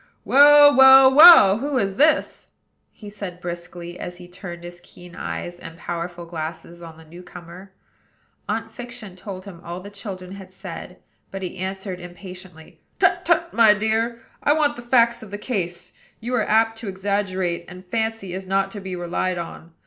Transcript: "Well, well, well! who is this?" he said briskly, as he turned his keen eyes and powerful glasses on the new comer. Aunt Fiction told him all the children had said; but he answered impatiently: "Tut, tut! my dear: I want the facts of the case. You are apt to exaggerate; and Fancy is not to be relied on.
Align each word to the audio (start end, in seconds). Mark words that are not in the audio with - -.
"Well, 0.25 0.75
well, 0.75 1.13
well! 1.13 1.59
who 1.59 1.77
is 1.77 1.97
this?" 1.97 2.47
he 2.91 3.07
said 3.07 3.39
briskly, 3.39 3.99
as 3.99 4.17
he 4.17 4.27
turned 4.27 4.63
his 4.63 4.81
keen 4.83 5.15
eyes 5.15 5.59
and 5.59 5.77
powerful 5.77 6.25
glasses 6.25 6.81
on 6.81 6.97
the 6.97 7.05
new 7.05 7.21
comer. 7.21 7.71
Aunt 8.49 8.71
Fiction 8.71 9.15
told 9.15 9.45
him 9.45 9.61
all 9.63 9.79
the 9.79 9.91
children 9.91 10.31
had 10.31 10.51
said; 10.53 10.97
but 11.29 11.43
he 11.43 11.59
answered 11.59 11.99
impatiently: 11.99 12.81
"Tut, 12.97 13.23
tut! 13.25 13.53
my 13.53 13.75
dear: 13.75 14.23
I 14.41 14.53
want 14.53 14.75
the 14.75 14.81
facts 14.81 15.21
of 15.21 15.29
the 15.29 15.37
case. 15.37 15.93
You 16.19 16.33
are 16.33 16.47
apt 16.49 16.79
to 16.79 16.87
exaggerate; 16.87 17.65
and 17.67 17.85
Fancy 17.85 18.33
is 18.33 18.47
not 18.47 18.71
to 18.71 18.79
be 18.81 18.95
relied 18.95 19.37
on. 19.37 19.71